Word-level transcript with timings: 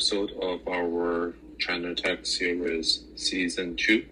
episode 0.00 0.32
of 0.40 0.66
our 0.66 1.34
China 1.58 1.94
Tech 1.94 2.24
series, 2.24 3.04
season 3.16 3.76
two. 3.76 4.06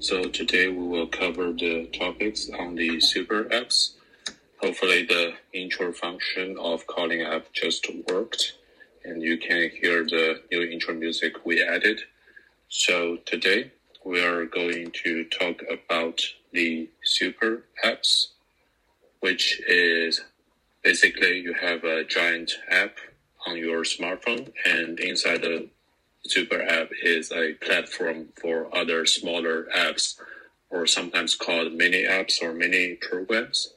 So 0.00 0.24
today 0.24 0.68
we 0.68 0.86
will 0.86 1.06
cover 1.06 1.50
the 1.50 1.86
topics 1.98 2.50
on 2.50 2.74
the 2.74 3.00
super 3.00 3.44
apps. 3.44 3.92
Hopefully 4.60 5.06
the 5.06 5.32
intro 5.54 5.94
function 5.94 6.58
of 6.58 6.86
calling 6.86 7.22
app 7.22 7.50
just 7.54 7.86
worked 8.10 8.52
and 9.02 9.22
you 9.22 9.38
can 9.38 9.70
hear 9.70 10.04
the 10.04 10.42
new 10.52 10.60
intro 10.60 10.92
music 10.92 11.46
we 11.46 11.62
added. 11.62 12.00
So 12.68 13.16
today 13.24 13.72
we 14.04 14.22
are 14.22 14.44
going 14.44 14.90
to 15.04 15.24
talk 15.24 15.62
about 15.70 16.20
the 16.52 16.90
super 17.02 17.64
apps, 17.82 18.26
which 19.20 19.58
is 19.66 20.20
basically 20.84 21.38
you 21.38 21.54
have 21.54 21.82
a 21.84 22.04
giant 22.04 22.52
app 22.68 22.98
on 23.48 23.56
your 23.56 23.82
smartphone 23.82 24.52
and 24.66 25.00
inside 25.00 25.42
the 25.42 25.68
super 26.24 26.62
app 26.62 26.90
is 27.02 27.32
a 27.32 27.54
platform 27.54 28.28
for 28.40 28.74
other 28.76 29.06
smaller 29.06 29.66
apps 29.74 30.16
or 30.70 30.86
sometimes 30.86 31.34
called 31.34 31.72
mini 31.72 32.04
apps 32.04 32.42
or 32.42 32.52
mini 32.52 32.94
programs. 32.94 33.72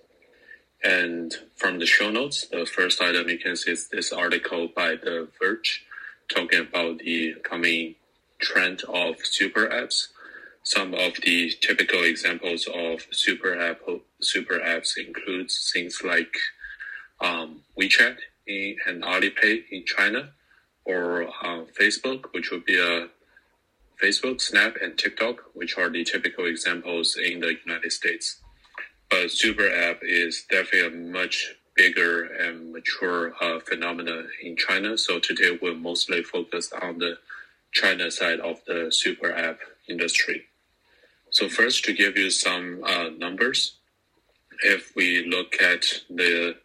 And 0.84 1.34
from 1.56 1.80
the 1.80 1.86
show 1.86 2.10
notes, 2.10 2.48
the 2.48 2.66
first 2.66 3.02
item 3.02 3.30
you 3.30 3.38
can 3.38 3.56
see 3.56 3.72
is 3.72 3.88
this 3.88 4.12
article 4.12 4.68
by 4.76 4.96
The 4.96 5.28
Verge 5.40 5.86
talking 6.28 6.60
about 6.62 7.00
the 7.00 7.36
coming 7.44 7.96
trend 8.40 8.82
of 8.90 9.16
super 9.24 9.68
apps. 9.68 10.08
Some 10.64 10.94
of 10.94 11.14
the 11.24 11.52
typical 11.62 12.04
examples 12.04 12.68
of 12.68 13.06
super 13.12 13.60
app 13.60 13.80
super 14.22 14.60
apps 14.60 14.98
includes 14.98 15.72
things 15.74 16.02
like 16.04 16.36
um, 17.20 17.62
WeChat 17.80 18.18
in, 18.52 18.76
and 18.88 19.04
Alipay 19.04 19.64
in 19.72 19.86
China, 19.86 20.22
or 20.86 21.04
uh, 21.24 21.62
Facebook, 21.80 22.22
which 22.34 22.52
would 22.52 22.66
be 22.66 22.80
a 22.80 23.08
Facebook, 24.02 24.42
Snap, 24.42 24.74
and 24.82 24.98
TikTok, 24.98 25.36
which 25.54 25.78
are 25.78 25.90
the 25.90 26.04
typical 26.04 26.46
examples 26.46 27.08
in 27.16 27.40
the 27.40 27.54
United 27.66 27.92
States. 27.92 28.26
But 29.10 29.30
super 29.30 29.70
app 29.70 30.00
is 30.02 30.34
definitely 30.50 30.88
a 30.88 31.12
much 31.12 31.36
bigger 31.76 32.24
and 32.24 32.74
mature 32.74 33.34
uh, 33.42 33.60
phenomenon 33.60 34.28
in 34.42 34.56
China. 34.56 34.98
So 34.98 35.20
today 35.20 35.58
we're 35.62 35.76
mostly 35.76 36.24
focused 36.24 36.74
on 36.74 36.98
the 36.98 37.18
China 37.72 38.10
side 38.12 38.40
of 38.40 38.60
the 38.68 38.92
super 38.92 39.32
app 39.34 39.60
industry. 39.88 40.46
So 41.30 41.48
first, 41.48 41.86
to 41.86 41.94
give 41.94 42.18
you 42.18 42.30
some 42.30 42.84
uh, 42.84 43.10
numbers, 43.18 43.78
if 44.64 44.94
we 44.96 45.26
look 45.26 45.62
at 45.62 45.84
the 46.10 46.56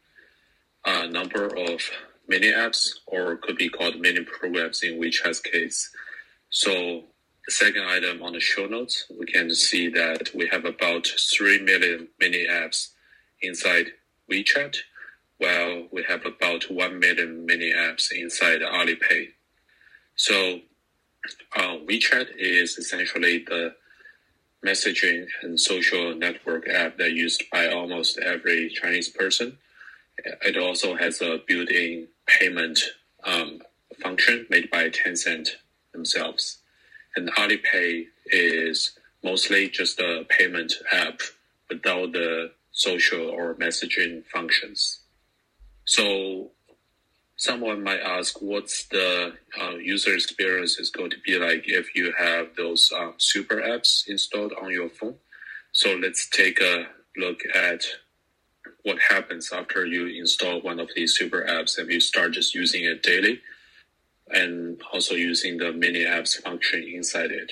uh, 0.86 1.06
number 1.06 1.46
of 1.46 1.82
mini 2.28 2.52
apps, 2.52 2.88
or 3.06 3.36
could 3.36 3.56
be 3.56 3.68
called 3.68 4.00
mini 4.00 4.24
programs 4.24 4.82
in 4.82 4.98
WeChat's 5.00 5.40
case. 5.40 5.90
So 6.50 7.04
the 7.44 7.52
second 7.52 7.82
item 7.82 8.22
on 8.22 8.32
the 8.32 8.40
show 8.40 8.66
notes, 8.66 9.06
we 9.18 9.26
can 9.26 9.54
see 9.54 9.88
that 9.90 10.30
we 10.34 10.48
have 10.48 10.64
about 10.64 11.06
3 11.06 11.62
million 11.62 12.08
mini 12.18 12.46
apps 12.48 12.90
inside 13.42 13.86
WeChat, 14.30 14.76
while 15.38 15.86
we 15.92 16.02
have 16.08 16.24
about 16.24 16.70
1 16.70 16.98
million 16.98 17.44
mini 17.44 17.72
apps 17.72 18.10
inside 18.12 18.60
Alipay. 18.62 19.28
So 20.14 20.60
uh, 21.56 21.76
WeChat 21.86 22.28
is 22.38 22.78
essentially 22.78 23.44
the 23.46 23.74
messaging 24.64 25.26
and 25.42 25.60
social 25.60 26.14
network 26.14 26.68
app 26.68 26.96
that 26.98 27.12
used 27.12 27.44
by 27.52 27.68
almost 27.68 28.18
every 28.18 28.70
Chinese 28.70 29.08
person. 29.08 29.58
It 30.24 30.56
also 30.56 30.96
has 30.96 31.20
a 31.20 31.40
built-in 31.46 32.08
payment 32.26 32.80
um, 33.24 33.60
function 34.02 34.46
made 34.50 34.70
by 34.70 34.88
Tencent 34.88 35.48
themselves. 35.92 36.58
And 37.14 37.30
Alipay 37.32 38.06
is 38.26 38.92
mostly 39.22 39.68
just 39.68 39.98
a 40.00 40.26
payment 40.28 40.72
app 40.92 41.20
without 41.68 42.12
the 42.12 42.52
social 42.72 43.28
or 43.28 43.54
messaging 43.54 44.24
functions. 44.26 45.00
So 45.84 46.50
someone 47.36 47.82
might 47.82 48.00
ask 48.00 48.40
what's 48.40 48.86
the 48.88 49.34
uh, 49.60 49.76
user 49.76 50.14
experience 50.14 50.78
is 50.78 50.90
going 50.90 51.10
to 51.10 51.16
be 51.24 51.38
like 51.38 51.64
if 51.66 51.94
you 51.94 52.12
have 52.18 52.48
those 52.56 52.92
um, 52.96 53.14
super 53.18 53.56
apps 53.56 54.08
installed 54.08 54.52
on 54.60 54.70
your 54.70 54.88
phone. 54.88 55.16
So 55.72 55.94
let's 55.94 56.28
take 56.28 56.60
a 56.60 56.86
look 57.16 57.40
at 57.54 57.84
what 58.86 59.00
happens 59.10 59.50
after 59.52 59.84
you 59.84 60.06
install 60.06 60.60
one 60.60 60.78
of 60.78 60.88
these 60.94 61.12
super 61.12 61.44
apps 61.50 61.76
and 61.76 61.90
you 61.90 61.98
start 61.98 62.30
just 62.30 62.54
using 62.54 62.84
it 62.84 63.02
daily 63.02 63.40
and 64.30 64.80
also 64.92 65.16
using 65.16 65.58
the 65.58 65.72
mini 65.72 66.04
apps 66.04 66.40
function 66.40 66.84
inside 66.84 67.32
it. 67.32 67.50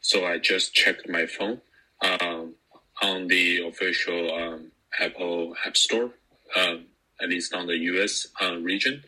So 0.00 0.26
I 0.26 0.38
just 0.38 0.74
checked 0.74 1.08
my 1.08 1.26
phone 1.26 1.60
um, 2.02 2.54
on 3.00 3.28
the 3.28 3.64
official 3.68 4.34
um, 4.34 4.72
Apple 4.98 5.54
App 5.64 5.76
Store, 5.76 6.10
um, 6.56 6.86
at 7.22 7.28
least 7.28 7.54
on 7.54 7.68
the 7.68 7.78
US 7.92 8.26
uh, 8.42 8.56
region. 8.56 9.04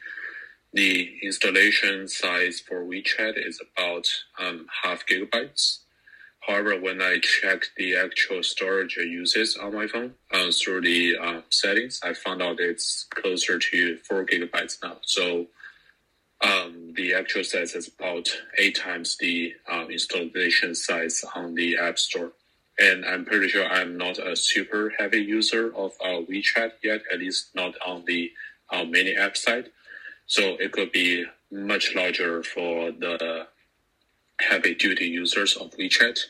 The 0.73 1.19
installation 1.21 2.07
size 2.07 2.61
for 2.61 2.85
WeChat 2.85 3.45
is 3.45 3.61
about 3.77 4.07
um, 4.39 4.69
half 4.85 5.05
gigabytes. 5.05 5.81
However, 6.47 6.79
when 6.79 7.03
I 7.03 7.19
check 7.19 7.65
the 7.77 7.97
actual 7.97 8.43
storage 8.43 8.97
uses 8.97 9.57
on 9.57 9.75
my 9.75 9.89
phone 9.89 10.15
uh, 10.33 10.51
through 10.53 10.83
the 10.83 11.17
uh, 11.21 11.41
settings, 11.51 12.01
I 12.05 12.15
found 12.15 12.41
out 12.41 12.61
it's 12.61 13.07
closer 13.11 13.59
to 13.59 13.97
four 13.99 14.25
gigabytes 14.25 14.81
now. 14.81 14.99
So 15.03 15.47
um, 16.41 16.93
the 16.95 17.15
actual 17.15 17.43
size 17.43 17.75
is 17.75 17.91
about 17.99 18.29
eight 18.59 18.77
times 18.77 19.17
the 19.19 19.55
um, 19.69 19.91
installation 19.91 20.75
size 20.75 21.25
on 21.35 21.55
the 21.57 21.79
App 21.79 21.99
Store. 21.99 22.33
And 22.79 23.05
I'm 23.05 23.25
pretty 23.25 23.49
sure 23.49 23.67
I'm 23.67 23.97
not 23.97 24.19
a 24.19 24.37
super 24.37 24.93
heavy 24.99 25.23
user 25.23 25.75
of 25.75 25.93
uh, 26.05 26.21
WeChat 26.31 26.73
yet, 26.85 27.03
at 27.13 27.19
least 27.19 27.55
not 27.55 27.75
on 27.85 28.05
the 28.07 28.31
uh, 28.71 28.85
mini 28.85 29.17
app 29.17 29.37
side. 29.37 29.71
So 30.27 30.57
it 30.61 30.73
could 30.73 30.93
be 30.93 31.25
much 31.51 31.95
larger 31.95 32.43
for 32.43 32.93
the 32.93 33.47
heavy 34.57 34.75
duty 34.75 35.07
users 35.07 35.57
of 35.57 35.73
WeChat. 35.73 36.21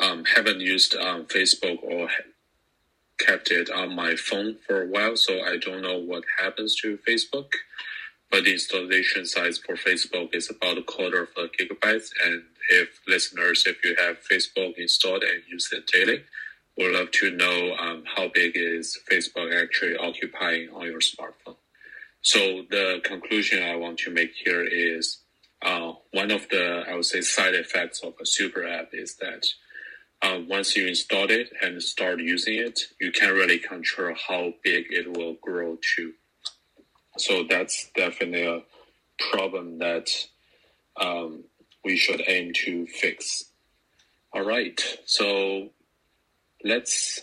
Um, 0.00 0.24
haven't 0.24 0.60
used 0.60 0.96
um, 0.96 1.26
Facebook 1.26 1.82
or 1.82 2.08
kept 3.18 3.50
it 3.50 3.70
on 3.70 3.94
my 3.96 4.16
phone 4.16 4.56
for 4.66 4.82
a 4.82 4.88
while, 4.88 5.16
so 5.16 5.40
I 5.40 5.58
don't 5.58 5.82
know 5.82 5.98
what 5.98 6.24
happens 6.40 6.76
to 6.82 6.98
Facebook 7.08 7.52
but 8.30 8.44
the 8.44 8.52
installation 8.52 9.26
size 9.26 9.58
for 9.58 9.76
Facebook 9.76 10.34
is 10.34 10.50
about 10.50 10.78
a 10.78 10.82
quarter 10.82 11.22
of 11.22 11.28
a 11.36 11.48
gigabyte. 11.48 12.10
And 12.24 12.44
if 12.70 13.00
listeners, 13.06 13.64
if 13.66 13.84
you 13.84 13.96
have 13.98 14.18
Facebook 14.30 14.74
installed 14.78 15.22
and 15.24 15.42
use 15.48 15.70
it 15.72 15.86
daily, 15.86 16.24
would 16.78 16.94
love 16.94 17.12
to 17.12 17.30
know 17.30 17.76
um, 17.78 18.04
how 18.16 18.28
big 18.34 18.54
is 18.56 18.98
Facebook 19.10 19.54
actually 19.62 19.96
occupying 19.96 20.70
on 20.70 20.86
your 20.86 21.00
smartphone. 21.00 21.56
So 22.22 22.64
the 22.70 23.00
conclusion 23.04 23.62
I 23.62 23.76
want 23.76 23.98
to 24.00 24.10
make 24.10 24.32
here 24.34 24.64
is 24.64 25.18
uh, 25.64 25.94
one 26.12 26.30
of 26.30 26.48
the 26.50 26.84
I 26.88 26.94
would 26.94 27.06
say 27.06 27.20
side 27.22 27.54
effects 27.54 28.02
of 28.02 28.14
a 28.20 28.26
super 28.26 28.66
app 28.66 28.90
is 28.92 29.16
that 29.16 29.46
uh, 30.22 30.40
once 30.48 30.76
you 30.76 30.86
install 30.86 31.30
it 31.30 31.52
and 31.62 31.82
start 31.82 32.20
using 32.20 32.54
it, 32.54 32.80
you 33.00 33.10
can't 33.12 33.32
really 33.32 33.58
control 33.58 34.14
how 34.28 34.54
big 34.62 34.86
it 34.90 35.16
will 35.16 35.36
grow 35.42 35.76
to. 35.96 36.12
So 37.18 37.44
that's 37.48 37.90
definitely 37.94 38.44
a 38.44 38.62
problem 39.30 39.78
that 39.78 40.08
um, 41.00 41.44
we 41.84 41.96
should 41.96 42.22
aim 42.26 42.52
to 42.64 42.86
fix. 42.86 43.44
All 44.32 44.44
right, 44.44 44.80
so 45.04 45.70
let's 46.64 47.20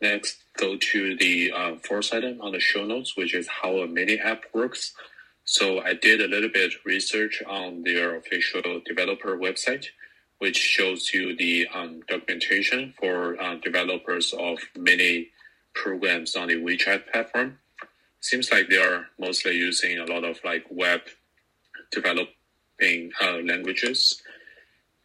next 0.00 0.38
go 0.56 0.76
to 0.76 1.16
the 1.16 1.52
uh, 1.52 1.76
fourth 1.86 2.12
item 2.12 2.40
on 2.40 2.52
the 2.52 2.60
show 2.60 2.84
notes, 2.84 3.16
which 3.16 3.34
is 3.34 3.48
how 3.48 3.78
a 3.78 3.86
mini 3.86 4.18
app 4.18 4.44
works. 4.52 4.92
So 5.50 5.80
I 5.80 5.94
did 5.94 6.20
a 6.20 6.28
little 6.28 6.50
bit 6.50 6.74
research 6.84 7.42
on 7.48 7.82
their 7.82 8.16
official 8.16 8.82
developer 8.84 9.34
website, 9.34 9.86
which 10.40 10.58
shows 10.58 11.14
you 11.14 11.34
the 11.34 11.66
um, 11.72 12.02
documentation 12.06 12.92
for 13.00 13.40
uh, 13.40 13.54
developers 13.54 14.34
of 14.34 14.58
mini 14.76 15.30
programs 15.72 16.36
on 16.36 16.48
the 16.48 16.56
WeChat 16.56 17.10
platform 17.10 17.58
seems 18.20 18.52
like 18.52 18.68
they 18.68 18.76
are 18.76 19.06
mostly 19.18 19.52
using 19.56 19.98
a 19.98 20.04
lot 20.04 20.22
of 20.22 20.38
like 20.44 20.66
web 20.68 21.00
developing 21.90 23.10
uh, 23.22 23.38
languages, 23.42 24.20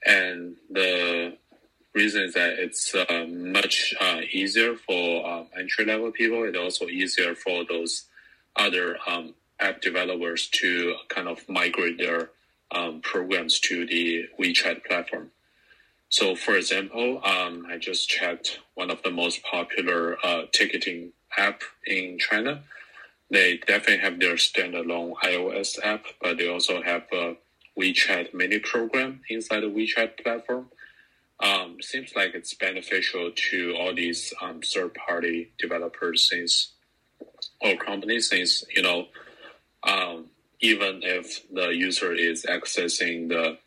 and 0.06 0.58
the 0.70 1.38
reason 1.96 2.24
is 2.24 2.34
that 2.34 2.60
it's 2.60 2.94
uh, 2.94 3.26
much 3.30 3.94
uh, 4.02 4.20
easier 4.30 4.76
for 4.76 5.26
um, 5.26 5.48
entry 5.58 5.86
level 5.86 6.12
people. 6.12 6.44
It's 6.44 6.58
also 6.58 6.88
easier 6.88 7.34
for 7.34 7.64
those 7.64 8.04
other 8.58 8.98
um, 9.08 9.36
app 9.64 9.82
developers 9.82 10.48
to 10.50 10.96
kind 11.10 11.28
of 11.28 11.48
migrate 11.50 11.98
their 11.98 12.30
um, 12.72 13.02
programs 13.02 13.60
to 13.62 13.86
the 13.86 14.26
WeChat 14.40 14.86
platform. 14.86 15.32
So, 16.10 16.36
for 16.36 16.56
example, 16.56 17.22
um, 17.26 17.66
I 17.70 17.78
just 17.78 18.10
checked 18.10 18.60
one 18.76 18.92
of 18.92 19.02
the 19.04 19.12
most 19.12 19.44
popular 19.44 20.18
uh, 20.24 20.44
ticketing 20.52 21.14
app 21.38 21.62
in 21.88 22.20
China 22.20 22.64
they 23.34 23.58
definitely 23.58 23.98
have 23.98 24.20
their 24.20 24.36
standalone 24.36 25.14
iOS 25.24 25.80
app, 25.84 26.06
but 26.22 26.38
they 26.38 26.48
also 26.48 26.84
have 26.84 27.04
a 27.12 27.36
WeChat 27.80 28.32
mini 28.34 28.60
program 28.60 29.22
inside 29.28 29.62
the 29.62 29.68
WeChat 29.72 30.22
platform. 30.24 30.70
Um, 31.40 31.78
seems 31.82 32.16
like 32.16 32.36
it's 32.36 32.54
beneficial 32.54 33.32
to 33.50 33.76
all 33.76 33.94
these 33.96 34.34
um, 34.40 34.62
third-party 34.62 35.52
developers 35.58 36.30
since 36.30 36.74
or 37.60 37.76
companies 37.78 38.30
since 38.30 38.64
you 38.76 38.84
know 38.84 39.08
um, 39.88 40.28
even 40.62 41.02
if 41.04 41.42
the 41.52 41.70
user 41.70 42.14
is 42.14 42.46
accessing 42.46 43.30
the 43.30 43.58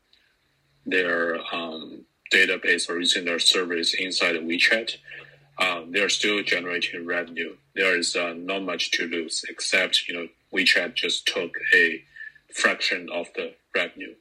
their 0.86 1.38
um, 1.52 2.04
database 2.32 2.88
or 2.88 2.98
using 2.98 3.24
their 3.24 3.40
service 3.40 3.94
inside 3.94 4.36
WeChat, 4.36 4.96
um, 5.58 5.90
they're 5.90 6.08
still 6.08 6.42
generating 6.42 7.04
revenue. 7.04 7.56
There 7.74 7.98
is 7.98 8.14
uh, 8.14 8.34
not 8.36 8.62
much 8.62 8.92
to 8.92 9.06
lose, 9.08 9.44
except 9.48 10.08
you 10.08 10.14
know 10.14 10.28
WeChat 10.54 10.94
just 10.94 11.26
took 11.26 11.56
a 11.74 12.02
fraction 12.54 13.08
of 13.12 13.26
the 13.34 13.54
revenue, 13.74 14.14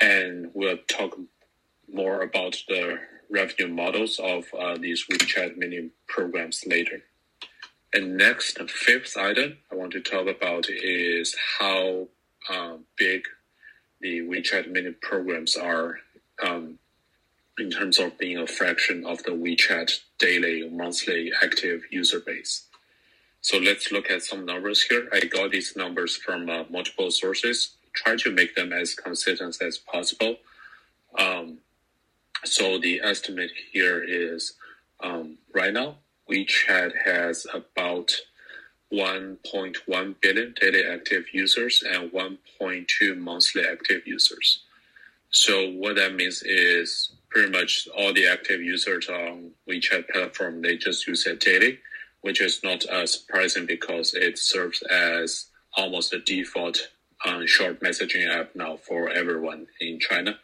and 0.00 0.50
we'll 0.54 0.78
talk 0.88 1.18
more 1.92 2.22
about 2.22 2.56
the 2.68 2.98
revenue 3.30 3.68
models 3.74 4.18
of 4.18 4.44
uh, 4.58 4.76
these 4.78 5.04
WeChat 5.10 5.56
mini 5.56 5.90
programs 6.06 6.64
later. 6.66 7.02
And 7.92 8.16
next, 8.16 8.58
the 8.58 8.68
fifth 8.68 9.16
item 9.16 9.58
I 9.72 9.74
want 9.74 9.92
to 9.92 10.00
talk 10.00 10.26
about 10.26 10.66
is 10.68 11.34
how 11.58 12.08
um, 12.50 12.84
big 12.96 13.24
the 14.00 14.20
WeChat 14.20 14.70
mini 14.70 14.92
programs 14.92 15.56
are 15.56 15.98
um, 16.44 16.78
in 17.58 17.70
terms 17.70 17.98
of 17.98 18.18
being 18.18 18.38
a 18.38 18.46
fraction 18.46 19.06
of 19.06 19.22
the 19.24 19.32
WeChat 19.32 20.00
daily 20.18 20.68
monthly 20.68 21.32
active 21.42 21.82
user 21.90 22.20
base. 22.20 22.66
So 23.40 23.58
let's 23.58 23.90
look 23.92 24.10
at 24.10 24.22
some 24.22 24.44
numbers 24.44 24.82
here. 24.82 25.08
I 25.12 25.20
got 25.20 25.52
these 25.52 25.76
numbers 25.76 26.16
from 26.16 26.50
uh, 26.50 26.64
multiple 26.70 27.10
sources. 27.10 27.76
Try 27.94 28.16
to 28.16 28.30
make 28.30 28.54
them 28.54 28.72
as 28.72 28.94
consistent 28.94 29.56
as 29.62 29.78
possible. 29.78 30.36
Um, 31.18 31.58
so 32.44 32.78
the 32.78 33.00
estimate 33.02 33.50
here 33.72 34.04
is 34.06 34.54
um, 35.02 35.38
right 35.54 35.72
now 35.72 35.96
WeChat 36.30 36.92
has 37.04 37.46
about 37.52 38.12
1.1 38.92 40.14
billion 40.20 40.54
daily 40.60 40.84
active 40.84 41.24
users 41.32 41.82
and 41.82 42.10
1.2 42.10 43.18
monthly 43.18 43.62
active 43.64 44.06
users. 44.06 44.62
So 45.30 45.70
what 45.70 45.96
that 45.96 46.14
means 46.14 46.42
is 46.42 47.12
pretty 47.28 47.50
much 47.50 47.86
all 47.96 48.14
the 48.14 48.26
active 48.26 48.62
users 48.62 49.08
on 49.08 49.50
WeChat 49.68 50.08
platform 50.08 50.62
they 50.62 50.76
just 50.76 51.06
use 51.06 51.26
it 51.26 51.40
daily, 51.40 51.78
which 52.22 52.40
is 52.40 52.60
not 52.62 52.84
surprising 53.06 53.66
because 53.66 54.14
it 54.14 54.38
serves 54.38 54.82
as 54.82 55.46
almost 55.76 56.12
a 56.12 56.20
default 56.20 56.88
um, 57.26 57.46
short 57.46 57.80
messaging 57.80 58.28
app 58.28 58.54
now 58.54 58.76
for 58.76 59.10
everyone 59.10 59.66
in 59.80 59.98
China. 59.98 60.38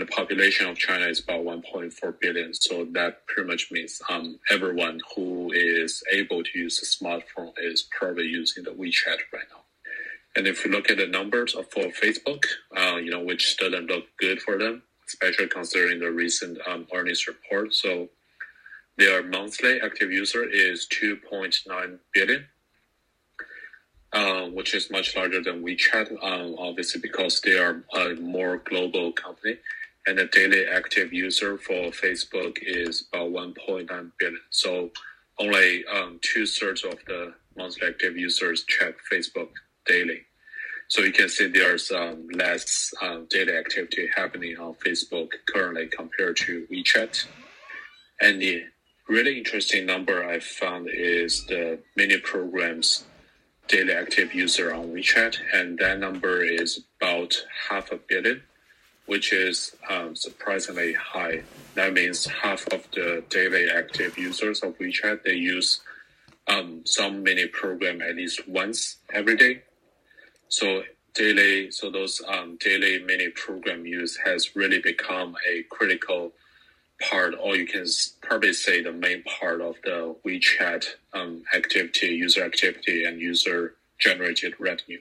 And 0.00 0.08
the 0.08 0.12
population 0.12 0.66
of 0.66 0.78
China 0.78 1.04
is 1.08 1.20
about 1.20 1.44
1.4 1.44 2.20
billion. 2.20 2.54
So 2.54 2.86
that 2.92 3.26
pretty 3.26 3.46
much 3.46 3.70
means 3.70 4.00
um, 4.08 4.38
everyone 4.50 4.98
who 5.14 5.52
is 5.52 6.02
able 6.10 6.42
to 6.42 6.58
use 6.58 6.80
a 6.80 6.86
smartphone 6.86 7.52
is 7.58 7.86
probably 7.90 8.24
using 8.24 8.64
the 8.64 8.70
WeChat 8.70 9.18
right 9.30 9.44
now. 9.50 9.60
And 10.36 10.46
if 10.46 10.64
you 10.64 10.70
look 10.70 10.90
at 10.90 10.96
the 10.96 11.06
numbers 11.06 11.52
for 11.52 11.84
Facebook, 11.90 12.44
uh, 12.74 12.96
you 12.96 13.10
know, 13.10 13.22
which 13.22 13.58
doesn't 13.58 13.88
look 13.88 14.04
good 14.18 14.40
for 14.40 14.56
them, 14.56 14.82
especially 15.06 15.48
considering 15.48 16.00
the 16.00 16.10
recent 16.10 16.56
um, 16.66 16.86
earnings 16.94 17.26
report. 17.26 17.74
So 17.74 18.08
their 18.96 19.22
monthly 19.22 19.82
active 19.82 20.10
user 20.10 20.48
is 20.48 20.88
2.9 20.88 21.98
billion, 22.14 22.46
uh, 24.14 24.46
which 24.46 24.74
is 24.74 24.90
much 24.90 25.14
larger 25.14 25.42
than 25.42 25.62
WeChat, 25.62 26.10
um, 26.24 26.56
obviously 26.58 27.02
because 27.02 27.42
they 27.42 27.58
are 27.58 27.84
a 27.94 28.14
more 28.14 28.62
global 28.64 29.12
company 29.12 29.58
and 30.06 30.18
the 30.18 30.26
daily 30.26 30.66
active 30.66 31.12
user 31.12 31.58
for 31.58 31.90
Facebook 31.90 32.58
is 32.62 33.06
about 33.12 33.30
1.9 33.30 33.86
billion. 34.18 34.40
So 34.50 34.90
only 35.38 35.84
um, 35.86 36.18
two 36.22 36.46
thirds 36.46 36.84
of 36.84 36.98
the 37.06 37.34
monthly 37.56 37.88
active 37.88 38.16
users 38.16 38.64
check 38.64 38.94
Facebook 39.12 39.50
daily. 39.86 40.22
So 40.88 41.02
you 41.02 41.12
can 41.12 41.28
see 41.28 41.46
there's 41.46 41.90
um, 41.92 42.26
less 42.32 42.92
um, 43.00 43.26
daily 43.30 43.56
activity 43.56 44.08
happening 44.14 44.56
on 44.58 44.74
Facebook 44.74 45.30
currently 45.46 45.86
compared 45.86 46.36
to 46.38 46.66
WeChat. 46.70 47.26
And 48.20 48.42
the 48.42 48.64
really 49.08 49.38
interesting 49.38 49.86
number 49.86 50.26
I 50.26 50.40
found 50.40 50.88
is 50.92 51.46
the 51.46 51.78
mini 51.96 52.18
programs 52.18 53.04
daily 53.68 53.92
active 53.92 54.34
user 54.34 54.74
on 54.74 54.88
WeChat, 54.88 55.36
and 55.54 55.78
that 55.78 56.00
number 56.00 56.42
is 56.42 56.82
about 57.00 57.36
half 57.68 57.92
a 57.92 57.96
billion 57.96 58.42
which 59.10 59.32
is 59.32 59.74
um, 59.88 60.14
surprisingly 60.14 60.92
high. 60.92 61.42
That 61.74 61.92
means 61.92 62.26
half 62.26 62.64
of 62.68 62.86
the 62.92 63.24
daily 63.28 63.68
active 63.68 64.16
users 64.16 64.62
of 64.62 64.78
WeChat 64.78 65.24
they 65.24 65.34
use 65.34 65.80
um, 66.46 66.82
some 66.86 67.24
mini 67.24 67.48
program 67.48 68.02
at 68.02 68.14
least 68.14 68.46
once 68.46 68.98
every 69.12 69.36
day. 69.36 69.62
So 70.48 70.84
daily, 71.14 71.72
so 71.72 71.90
those 71.90 72.22
um, 72.28 72.56
daily 72.60 73.02
mini 73.02 73.30
program 73.30 73.84
use 73.84 74.16
has 74.24 74.54
really 74.54 74.78
become 74.78 75.34
a 75.52 75.64
critical 75.70 76.30
part, 77.00 77.34
or 77.42 77.56
you 77.56 77.66
can 77.66 77.86
probably 78.22 78.52
say 78.52 78.80
the 78.80 78.92
main 78.92 79.24
part 79.24 79.60
of 79.60 79.74
the 79.82 80.14
WeChat 80.24 80.86
um, 81.14 81.42
activity, 81.52 82.06
user 82.08 82.44
activity, 82.44 83.02
and 83.02 83.20
user 83.20 83.74
generated 83.98 84.54
revenue. 84.60 85.00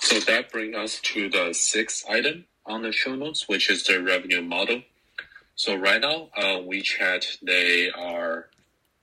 So 0.00 0.20
that 0.20 0.52
brings 0.52 0.76
us 0.76 1.00
to 1.12 1.30
the 1.30 1.54
sixth 1.54 2.04
item, 2.06 2.44
on 2.70 2.82
the 2.82 2.92
show 2.92 3.14
notes, 3.14 3.48
which 3.48 3.70
is 3.70 3.84
the 3.84 4.02
revenue 4.02 4.42
model. 4.42 4.82
So 5.56 5.74
right 5.74 6.00
now, 6.00 6.28
uh, 6.36 6.60
WeChat 6.70 7.40
they 7.42 7.90
are 7.90 8.48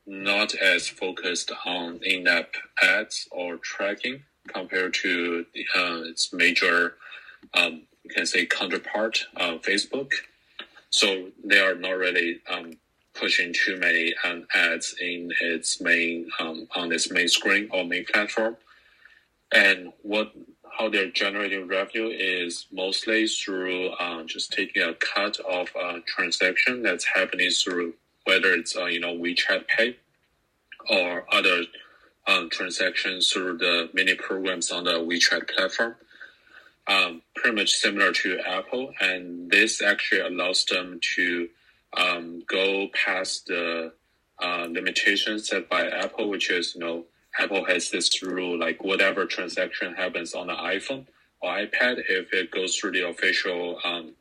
not 0.07 0.55
as 0.55 0.87
focused 0.87 1.51
on 1.65 1.99
in-app 2.03 2.55
ads 2.81 3.27
or 3.31 3.57
tracking 3.57 4.23
compared 4.47 4.93
to 4.95 5.45
uh, 5.75 6.01
its 6.05 6.33
major, 6.33 6.95
um, 7.53 7.81
you 8.03 8.09
can 8.15 8.25
say 8.25 8.45
counterpart, 8.45 9.25
uh, 9.35 9.57
Facebook. 9.57 10.11
So 10.89 11.27
they 11.43 11.59
are 11.59 11.75
not 11.75 11.97
really 11.97 12.41
um, 12.49 12.71
pushing 13.13 13.53
too 13.53 13.77
many 13.77 14.13
um, 14.23 14.47
ads 14.55 14.95
in 15.01 15.31
its 15.41 15.81
main 15.81 16.29
um, 16.39 16.67
on 16.75 16.91
its 16.91 17.11
main 17.11 17.27
screen 17.27 17.67
or 17.71 17.83
main 17.83 18.05
platform. 18.05 18.55
And 19.53 19.93
what 20.01 20.33
how 20.77 20.89
they're 20.89 21.09
generating 21.11 21.67
revenue 21.67 22.07
is 22.07 22.67
mostly 22.71 23.27
through 23.27 23.89
uh, 23.99 24.23
just 24.23 24.51
taking 24.53 24.83
a 24.83 24.93
cut 24.93 25.39
of 25.39 25.69
a 25.75 25.99
transaction 26.07 26.83
that's 26.83 27.05
happening 27.15 27.49
through 27.49 27.93
whether 28.25 28.53
it's 28.53 28.75
uh, 28.75 28.85
you 28.85 28.99
know 28.99 29.17
WeChat 29.17 29.67
Pay 29.67 29.95
or 30.89 31.25
other 31.33 31.63
um, 32.27 32.49
transactions 32.49 33.31
through 33.31 33.57
the 33.57 33.89
mini 33.93 34.15
programs 34.15 34.71
on 34.71 34.83
the 34.83 34.99
WeChat 34.99 35.49
platform. 35.49 35.95
Um, 36.87 37.21
pretty 37.35 37.55
much 37.55 37.73
similar 37.73 38.13
to 38.13 38.39
Apple, 38.45 38.93
and 39.01 39.49
this 39.51 39.81
actually 39.81 40.21
allows 40.21 40.63
them 40.65 40.99
to 41.15 41.49
um, 41.97 42.43
go 42.47 42.87
past 42.93 43.47
the 43.47 43.91
uh, 44.39 44.67
limitations 44.69 45.49
set 45.49 45.69
by 45.69 45.87
Apple, 45.87 46.29
which 46.29 46.49
is 46.51 46.75
you 46.75 46.81
know 46.81 47.05
Apple 47.39 47.65
has 47.65 47.89
this 47.89 48.21
rule 48.23 48.57
like 48.57 48.83
whatever 48.83 49.25
transaction 49.25 49.93
happens 49.95 50.33
on 50.33 50.47
the 50.47 50.53
iPhone 50.53 51.05
or 51.41 51.51
iPad, 51.51 52.03
if 52.09 52.33
it 52.33 52.51
goes 52.51 52.75
through 52.75 52.91
the 52.91 53.07
official 53.07 53.79
um, 53.83 54.13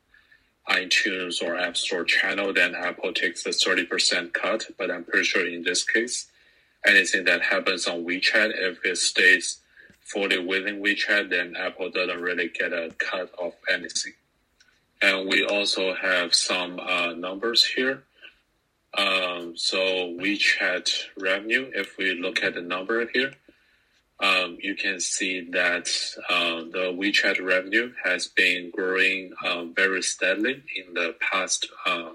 iTunes 0.69 1.41
or 1.41 1.57
App 1.57 1.77
Store 1.77 2.03
channel, 2.03 2.53
then 2.53 2.75
Apple 2.75 3.13
takes 3.13 3.45
a 3.45 3.49
30% 3.49 4.33
cut. 4.33 4.65
But 4.77 4.91
I'm 4.91 5.03
pretty 5.03 5.25
sure 5.25 5.47
in 5.47 5.63
this 5.63 5.83
case, 5.83 6.27
anything 6.85 7.25
that 7.25 7.41
happens 7.41 7.87
on 7.87 8.05
WeChat, 8.05 8.51
if 8.55 8.85
it 8.85 8.97
stays 8.97 9.59
fully 10.01 10.39
within 10.39 10.81
WeChat, 10.81 11.29
then 11.29 11.55
Apple 11.57 11.89
doesn't 11.89 12.21
really 12.21 12.49
get 12.49 12.73
a 12.73 12.93
cut 12.97 13.31
of 13.41 13.53
anything. 13.69 14.13
And 15.01 15.29
we 15.29 15.45
also 15.45 15.93
have 15.95 16.33
some 16.33 16.79
uh, 16.79 17.13
numbers 17.13 17.63
here. 17.63 18.03
Um, 18.97 19.55
so 19.55 19.77
WeChat 20.19 20.91
revenue, 21.19 21.71
if 21.75 21.97
we 21.97 22.19
look 22.19 22.43
at 22.43 22.55
the 22.55 22.61
number 22.61 23.07
here, 23.13 23.33
um, 24.19 24.57
you 24.59 24.75
can 24.75 24.99
see 24.99 25.47
that 25.51 25.87
uh, 26.29 26.61
the 26.71 26.91
WeChat 26.97 27.43
revenue 27.45 27.93
has 28.03 28.27
been 28.27 28.71
growing 28.71 29.33
um, 29.45 29.73
very 29.75 30.01
steadily 30.01 30.63
in 30.75 30.95
the 30.95 31.15
past 31.19 31.69
uh, 31.85 32.09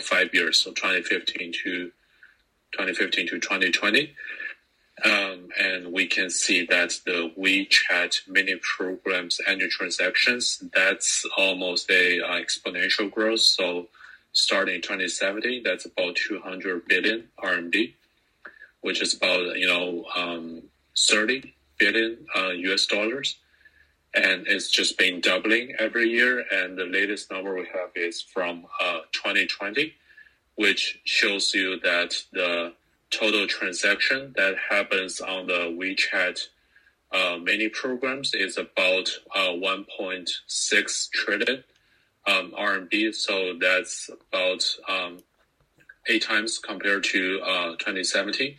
five 0.00 0.34
years, 0.34 0.60
so 0.60 0.72
2015 0.72 1.52
to 1.64 1.92
2015 2.72 3.28
to 3.28 3.38
2020. 3.38 4.14
Um, 5.04 5.48
and 5.58 5.92
we 5.92 6.06
can 6.06 6.30
see 6.30 6.66
that 6.66 6.98
the 7.04 7.32
WeChat 7.38 8.28
mini 8.28 8.56
programs 8.56 9.38
annual 9.46 9.68
transactions, 9.70 10.62
that's 10.74 11.24
almost 11.36 11.88
a 11.90 12.20
uh, 12.20 12.32
exponential 12.32 13.10
growth. 13.10 13.40
So 13.40 13.88
starting 14.34 14.76
in 14.76 14.82
2017, 14.82 15.62
that's 15.64 15.86
about 15.86 16.16
200 16.16 16.86
billion 16.86 17.28
RMB. 17.42 17.94
which 18.82 19.00
is 19.02 19.14
about 19.14 19.56
you 19.58 19.66
know 19.66 20.04
um, 20.16 20.62
30 20.98 21.54
billion 21.78 22.18
uh, 22.36 22.50
US 22.50 22.86
dollars, 22.86 23.36
and 24.14 24.46
it's 24.46 24.70
just 24.70 24.98
been 24.98 25.20
doubling 25.20 25.74
every 25.78 26.08
year. 26.08 26.44
And 26.52 26.78
the 26.78 26.84
latest 26.84 27.30
number 27.30 27.54
we 27.54 27.66
have 27.72 27.90
is 27.96 28.22
from 28.22 28.66
uh, 28.80 29.00
2020, 29.12 29.94
which 30.56 31.00
shows 31.04 31.54
you 31.54 31.80
that 31.80 32.14
the 32.32 32.74
total 33.10 33.46
transaction 33.46 34.34
that 34.36 34.56
happens 34.70 35.20
on 35.20 35.46
the 35.46 35.74
WeChat 35.80 36.48
uh, 37.12 37.38
mini 37.42 37.68
programs 37.70 38.34
is 38.34 38.58
about 38.58 39.08
uh, 39.34 39.50
1.6 39.50 41.10
trillion 41.10 41.64
um, 42.26 42.52
RMB. 42.58 43.14
So 43.14 43.54
that's 43.60 44.10
about 44.32 44.64
um, 44.88 45.18
eight 46.08 46.22
times 46.22 46.58
compared 46.58 47.04
to 47.04 47.40
uh, 47.42 47.70
2017. 47.72 48.56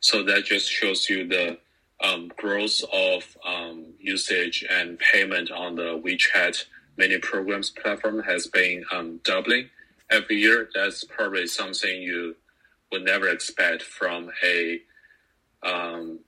So 0.00 0.22
that 0.24 0.44
just 0.44 0.70
shows 0.70 1.08
you 1.08 1.26
the 1.26 1.58
um, 2.00 2.30
growth 2.36 2.82
of 2.92 3.36
um, 3.44 3.86
usage 3.98 4.64
and 4.70 4.98
payment 4.98 5.50
on 5.50 5.74
the 5.74 6.00
WeChat 6.04 6.64
mini 6.96 7.18
programs 7.18 7.70
platform 7.70 8.22
has 8.22 8.46
been 8.46 8.84
um, 8.92 9.20
doubling 9.24 9.70
every 10.10 10.36
year. 10.36 10.68
That's 10.74 11.04
probably 11.04 11.46
something 11.46 12.02
you 12.02 12.36
would 12.92 13.04
never 13.04 13.28
expect 13.28 13.82
from 13.82 14.30
a 14.44 14.80
um, 15.62 16.20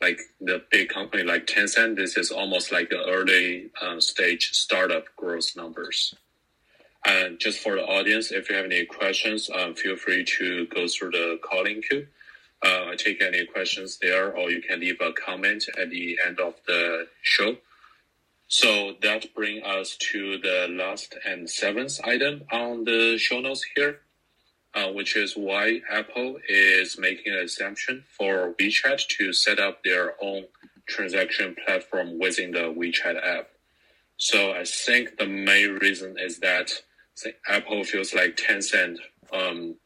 like 0.00 0.20
the 0.40 0.62
big 0.70 0.88
company 0.88 1.22
like 1.22 1.46
Tencent. 1.46 1.96
This 1.96 2.16
is 2.16 2.30
almost 2.30 2.72
like 2.72 2.88
the 2.88 3.04
early 3.04 3.70
uh, 3.82 4.00
stage 4.00 4.52
startup 4.52 5.04
growth 5.16 5.56
numbers. 5.56 6.14
And 7.06 7.38
just 7.38 7.60
for 7.60 7.76
the 7.76 7.84
audience, 7.84 8.32
if 8.32 8.50
you 8.50 8.56
have 8.56 8.66
any 8.66 8.84
questions, 8.84 9.48
um, 9.54 9.74
feel 9.74 9.96
free 9.96 10.24
to 10.38 10.66
go 10.66 10.86
through 10.88 11.12
the 11.12 11.38
calling 11.42 11.82
queue. 11.82 12.06
Uh, 12.64 12.86
I 12.90 12.96
take 12.96 13.22
any 13.22 13.46
questions 13.46 13.98
there, 14.02 14.36
or 14.36 14.50
you 14.50 14.60
can 14.60 14.80
leave 14.80 15.00
a 15.00 15.12
comment 15.12 15.64
at 15.78 15.90
the 15.90 16.18
end 16.26 16.40
of 16.40 16.54
the 16.66 17.06
show. 17.22 17.56
So 18.48 18.94
that 19.02 19.32
brings 19.34 19.62
us 19.64 19.96
to 20.12 20.38
the 20.38 20.68
last 20.70 21.16
and 21.24 21.48
seventh 21.48 22.00
item 22.02 22.44
on 22.50 22.84
the 22.84 23.16
show 23.18 23.40
notes 23.40 23.64
here, 23.76 24.00
uh, 24.74 24.88
which 24.88 25.16
is 25.16 25.34
why 25.34 25.80
Apple 25.90 26.38
is 26.48 26.98
making 26.98 27.32
an 27.32 27.40
exemption 27.40 28.04
for 28.16 28.54
WeChat 28.58 29.06
to 29.18 29.32
set 29.32 29.58
up 29.58 29.84
their 29.84 30.14
own 30.20 30.46
transaction 30.88 31.54
platform 31.64 32.18
within 32.18 32.52
the 32.52 32.74
WeChat 32.74 33.22
app. 33.22 33.50
So 34.16 34.52
I 34.52 34.64
think 34.64 35.18
the 35.18 35.26
main 35.26 35.74
reason 35.74 36.16
is 36.18 36.40
that 36.40 36.72
Apple 37.48 37.84
feels 37.84 38.14
like 38.14 38.36
Tencent 38.36 38.98
um, 39.32 39.76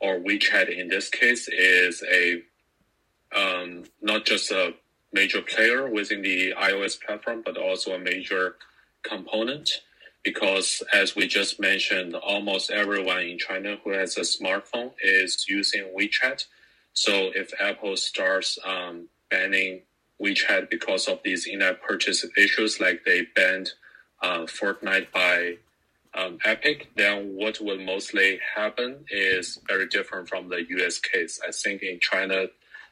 or 0.00 0.18
WeChat 0.18 0.68
in 0.76 0.88
this 0.88 1.08
case 1.08 1.48
is 1.48 2.02
a 2.10 2.42
um, 3.34 3.84
not 4.00 4.26
just 4.26 4.50
a 4.50 4.74
major 5.12 5.40
player 5.42 5.88
within 5.88 6.22
the 6.22 6.54
iOS 6.58 7.00
platform, 7.00 7.42
but 7.44 7.56
also 7.56 7.94
a 7.94 7.98
major 7.98 8.56
component. 9.02 9.70
Because 10.22 10.82
as 10.92 11.16
we 11.16 11.26
just 11.26 11.58
mentioned, 11.60 12.14
almost 12.14 12.70
everyone 12.70 13.22
in 13.22 13.38
China 13.38 13.76
who 13.82 13.90
has 13.90 14.16
a 14.16 14.20
smartphone 14.20 14.92
is 15.02 15.46
using 15.48 15.92
WeChat. 15.98 16.44
So 16.92 17.30
if 17.34 17.50
Apple 17.60 17.96
starts 17.96 18.58
um, 18.64 19.08
banning 19.30 19.82
WeChat 20.22 20.70
because 20.70 21.08
of 21.08 21.20
these 21.24 21.46
in-app 21.46 21.82
purchase 21.82 22.24
issues, 22.36 22.80
like 22.80 23.02
they 23.04 23.26
banned 23.34 23.70
uh, 24.22 24.40
Fortnite 24.42 25.10
by 25.10 25.56
um, 26.14 26.38
Epic, 26.44 26.90
then 26.96 27.34
what 27.34 27.60
will 27.60 27.78
mostly 27.78 28.38
happen 28.54 29.04
is 29.10 29.58
very 29.66 29.86
different 29.86 30.28
from 30.28 30.48
the 30.48 30.64
US 30.78 30.98
case. 30.98 31.40
I 31.46 31.50
think 31.52 31.82
in 31.82 32.00
China, 32.00 32.46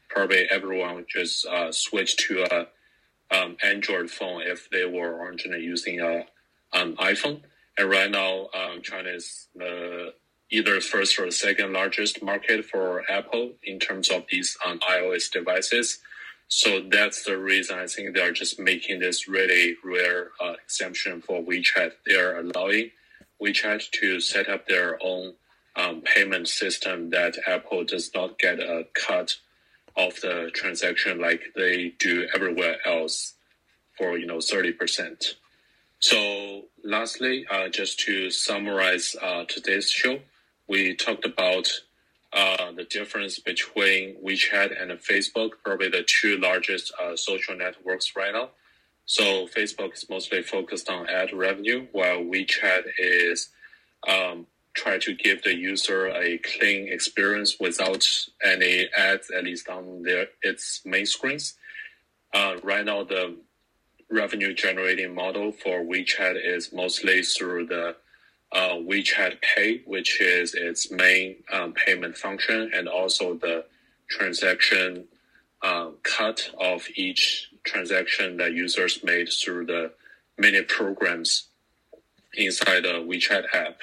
probably 0.08 0.46
everyone 0.50 1.04
just 1.08 1.46
uh, 1.46 1.70
switch 1.70 2.16
to 2.28 2.44
a 2.50 2.66
um, 3.30 3.56
Android 3.62 4.10
phone 4.10 4.42
if 4.42 4.68
they 4.70 4.84
were 4.84 5.24
originally 5.24 5.62
using 5.62 6.00
a 6.00 6.24
um, 6.72 6.96
iPhone. 6.96 7.40
And 7.78 7.88
right 7.88 8.10
now, 8.10 8.48
um, 8.54 8.82
China 8.82 9.10
is 9.10 9.48
the 9.54 10.14
either 10.50 10.80
first 10.80 11.18
or 11.18 11.30
second 11.30 11.72
largest 11.72 12.22
market 12.22 12.64
for 12.64 13.08
Apple 13.10 13.52
in 13.62 13.78
terms 13.78 14.10
of 14.10 14.24
these 14.30 14.56
um, 14.66 14.80
iOS 14.80 15.30
devices. 15.30 16.00
So 16.48 16.82
that's 16.90 17.22
the 17.22 17.38
reason 17.38 17.78
I 17.78 17.86
think 17.86 18.14
they 18.14 18.22
are 18.22 18.32
just 18.32 18.58
making 18.58 18.98
this 18.98 19.28
really 19.28 19.76
rare 19.84 20.30
uh, 20.42 20.54
exemption 20.64 21.22
for 21.22 21.40
WeChat. 21.40 21.92
They 22.04 22.16
are 22.16 22.38
allowing 22.38 22.90
WeChat 23.42 23.90
to 23.92 24.20
set 24.20 24.48
up 24.48 24.66
their 24.66 24.98
own 25.02 25.34
um, 25.76 26.02
payment 26.02 26.48
system 26.48 27.10
that 27.10 27.36
Apple 27.46 27.84
does 27.84 28.10
not 28.14 28.38
get 28.38 28.58
a 28.58 28.86
cut 28.94 29.36
of 29.96 30.20
the 30.20 30.50
transaction 30.54 31.20
like 31.20 31.42
they 31.54 31.94
do 31.98 32.28
everywhere 32.34 32.76
else 32.86 33.34
for 33.96 34.18
you 34.18 34.26
know 34.26 34.38
30%. 34.38 35.34
So 36.00 36.64
lastly, 36.82 37.46
uh, 37.50 37.68
just 37.68 38.00
to 38.00 38.30
summarize 38.30 39.16
uh, 39.20 39.44
today's 39.46 39.90
show, 39.90 40.20
we 40.66 40.94
talked 40.94 41.26
about 41.26 41.68
uh, 42.32 42.72
the 42.72 42.84
difference 42.84 43.38
between 43.38 44.16
WeChat 44.24 44.80
and 44.80 44.90
Facebook, 44.92 45.50
probably 45.64 45.88
the 45.88 46.04
two 46.06 46.38
largest 46.38 46.92
uh, 47.02 47.16
social 47.16 47.56
networks 47.56 48.14
right 48.16 48.32
now. 48.32 48.50
So 49.10 49.48
Facebook 49.48 49.94
is 49.94 50.08
mostly 50.08 50.40
focused 50.40 50.88
on 50.88 51.08
ad 51.08 51.32
revenue, 51.32 51.88
while 51.90 52.18
WeChat 52.18 52.84
is 52.96 53.48
um, 54.06 54.46
try 54.72 54.98
to 54.98 55.14
give 55.16 55.42
the 55.42 55.52
user 55.52 56.06
a 56.10 56.38
clean 56.38 56.86
experience 56.86 57.56
without 57.58 58.06
any 58.44 58.88
ads, 58.96 59.28
at 59.36 59.42
least 59.42 59.68
on 59.68 60.04
their 60.04 60.28
its 60.42 60.82
main 60.84 61.06
screens. 61.06 61.54
Uh, 62.32 62.58
right 62.62 62.84
now, 62.84 63.02
the 63.02 63.34
revenue 64.08 64.54
generating 64.54 65.12
model 65.12 65.50
for 65.50 65.80
WeChat 65.80 66.36
is 66.40 66.72
mostly 66.72 67.24
through 67.24 67.66
the 67.66 67.96
uh, 68.52 68.74
WeChat 68.76 69.42
Pay, 69.42 69.82
which 69.86 70.20
is 70.20 70.54
its 70.54 70.88
main 70.92 71.34
um, 71.52 71.72
payment 71.72 72.16
function, 72.16 72.70
and 72.72 72.86
also 72.86 73.34
the 73.34 73.64
transaction 74.08 75.08
uh, 75.62 75.90
cut 76.04 76.48
of 76.60 76.86
each 76.94 77.49
transaction 77.64 78.36
that 78.38 78.52
users 78.52 79.02
made 79.04 79.28
through 79.28 79.66
the 79.66 79.92
mini 80.38 80.62
programs 80.62 81.48
inside 82.34 82.84
the 82.84 83.04
WeChat 83.06 83.44
app. 83.52 83.80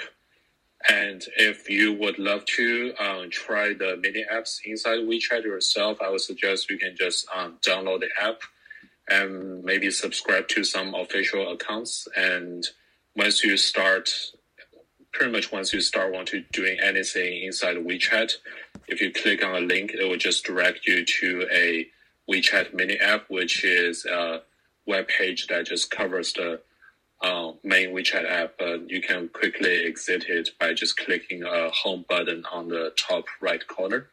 And 0.89 1.23
if 1.37 1.69
you 1.69 1.93
would 1.93 2.17
love 2.19 2.45
to 2.45 2.93
um, 2.99 3.29
try 3.29 3.73
the 3.73 3.97
mini 4.01 4.23
apps 4.31 4.59
inside 4.63 4.99
WeChat 4.99 5.43
yourself, 5.43 6.01
I 6.01 6.09
would 6.09 6.21
suggest 6.21 6.69
you 6.69 6.77
can 6.77 6.95
just 6.95 7.27
um, 7.35 7.57
download 7.65 8.01
the 8.01 8.09
app 8.19 8.41
and 9.09 9.63
maybe 9.63 9.89
subscribe 9.91 10.47
to 10.49 10.63
some 10.63 10.93
official 10.93 11.51
accounts. 11.51 12.07
And 12.15 12.65
once 13.15 13.43
you 13.43 13.57
start, 13.57 14.13
pretty 15.11 15.31
much 15.31 15.51
once 15.51 15.73
you 15.73 15.81
start 15.81 16.13
want 16.13 16.27
to 16.29 16.43
doing 16.51 16.77
anything 16.79 17.43
inside 17.43 17.77
WeChat, 17.77 18.33
if 18.87 19.01
you 19.01 19.11
click 19.11 19.43
on 19.43 19.55
a 19.55 19.59
link, 19.59 19.91
it 19.93 20.07
will 20.07 20.17
just 20.17 20.45
direct 20.45 20.87
you 20.87 21.03
to 21.05 21.47
a 21.51 21.87
WeChat 22.29 22.73
mini 22.73 22.97
app, 22.97 23.25
which 23.29 23.63
is 23.63 24.05
a 24.05 24.41
web 24.85 25.07
page 25.07 25.47
that 25.47 25.65
just 25.65 25.91
covers 25.91 26.33
the 26.33 26.59
uh, 27.21 27.51
main 27.63 27.89
WeChat 27.89 28.29
app. 28.29 28.53
But 28.57 28.89
you 28.89 29.01
can 29.01 29.29
quickly 29.29 29.85
exit 29.85 30.25
it 30.27 30.49
by 30.59 30.73
just 30.73 30.97
clicking 30.97 31.43
a 31.43 31.69
home 31.69 32.05
button 32.07 32.43
on 32.51 32.67
the 32.67 32.93
top 32.97 33.25
right 33.41 33.65
corner. 33.67 34.09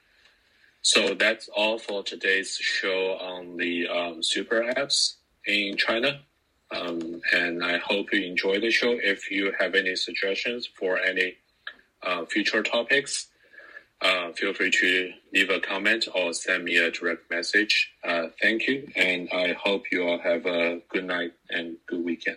So 0.83 1.14
that's 1.14 1.49
all 1.49 1.78
for 1.78 2.02
today's 2.02 2.56
show 2.56 3.16
on 3.21 3.56
the 3.56 3.88
um, 3.88 4.23
super 4.23 4.62
apps 4.76 5.14
in 5.47 5.76
China. 5.76 6.21
Um, 6.71 7.21
and 7.33 7.64
I 7.64 7.78
hope 7.78 8.12
you 8.12 8.23
enjoy 8.23 8.61
the 8.61 8.71
show. 8.71 8.99
If 9.02 9.30
you 9.30 9.52
have 9.59 9.75
any 9.75 9.97
suggestions 9.97 10.68
for 10.78 10.99
any 10.99 11.37
uh, 12.02 12.26
future 12.26 12.62
topics, 12.62 13.28
uh, 14.04 14.32
feel 14.32 14.52
free 14.52 14.70
to 14.70 15.12
leave 15.32 15.50
a 15.50 15.58
comment 15.58 16.06
or 16.14 16.32
send 16.34 16.64
me 16.64 16.76
a 16.76 16.90
direct 16.90 17.30
message. 17.30 17.90
Uh, 18.04 18.26
thank 18.40 18.68
you, 18.68 18.87
and 18.94 19.28
I 19.32 19.54
hope 19.54 19.84
you 19.90 20.06
all 20.06 20.18
have 20.18 20.44
a 20.46 20.80
good 20.90 21.04
night 21.04 21.32
and 21.50 21.76
good 21.87 22.04
weekend. 22.04 22.37